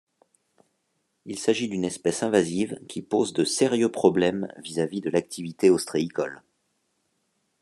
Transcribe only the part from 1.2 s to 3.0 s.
Il s'agit d'une espèce invasive